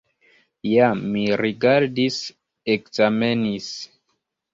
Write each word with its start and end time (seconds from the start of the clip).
Ja 0.67 0.85
mi 1.01 1.25
rigardis, 1.41 2.17
ekzamenis! 2.77 3.69